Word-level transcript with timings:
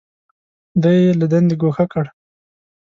دی 0.81 0.95
یې 1.03 1.11
له 1.19 1.25
دندې 1.33 1.55
ګوښه 1.61 1.85
کړ. 1.91 2.05